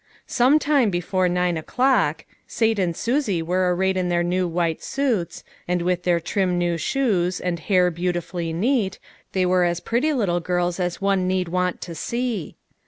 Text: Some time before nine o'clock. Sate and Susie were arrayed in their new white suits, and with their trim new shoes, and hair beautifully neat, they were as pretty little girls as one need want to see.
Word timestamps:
Some 0.25 0.57
time 0.57 0.89
before 0.89 1.29
nine 1.29 1.57
o'clock. 1.57 2.25
Sate 2.47 2.79
and 2.79 2.97
Susie 2.97 3.43
were 3.43 3.75
arrayed 3.75 3.95
in 3.97 4.09
their 4.09 4.23
new 4.23 4.47
white 4.47 4.81
suits, 4.81 5.43
and 5.67 5.83
with 5.83 6.01
their 6.05 6.19
trim 6.19 6.57
new 6.57 6.75
shoes, 6.75 7.39
and 7.39 7.59
hair 7.59 7.91
beautifully 7.91 8.51
neat, 8.51 8.97
they 9.33 9.45
were 9.45 9.63
as 9.63 9.79
pretty 9.79 10.11
little 10.11 10.39
girls 10.39 10.79
as 10.79 11.01
one 11.01 11.27
need 11.27 11.49
want 11.49 11.81
to 11.81 11.93
see. 11.93 12.55